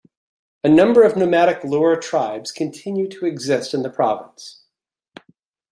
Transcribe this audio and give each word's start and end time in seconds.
A 0.63 0.67
number 0.67 1.03
of 1.03 1.15
nomadic 1.15 1.63
Lur 1.63 1.95
tribes 1.95 2.51
continue 2.51 3.07
to 3.09 3.27
exist 3.27 3.71
in 3.75 3.83
the 3.83 3.89
province. 3.91 4.63